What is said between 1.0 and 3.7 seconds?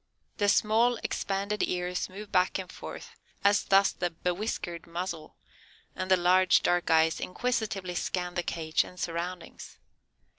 expanded ears move back and forth as